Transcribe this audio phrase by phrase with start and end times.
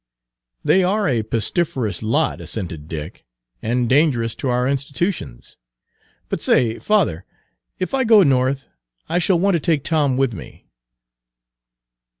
[0.65, 3.23] "They are a pestiferous lot," assented Dick,
[3.61, 5.57] "and dangerous to our institutions.
[6.27, 7.23] But say, father,
[7.77, 8.67] if I go North
[9.07, 10.65] I shall want to take Tom with me."